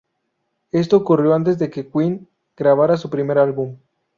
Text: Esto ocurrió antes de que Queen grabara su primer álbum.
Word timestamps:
Esto 0.71 0.97
ocurrió 0.97 1.35
antes 1.35 1.59
de 1.59 1.69
que 1.69 1.87
Queen 1.87 2.27
grabara 2.57 2.97
su 2.97 3.11
primer 3.11 3.37
álbum. 3.37 3.77